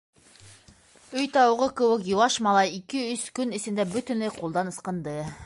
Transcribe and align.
Өй 1.23 1.27
тауығы 1.35 1.67
кеүек 1.81 2.09
йыуаш 2.13 2.39
малай 2.47 2.73
ике-өс 2.79 3.27
көн 3.37 3.55
эсендә 3.61 3.87
бөтөнләй 3.93 4.37
ҡулдан 4.41 4.75
ысҡынды. 4.75 5.19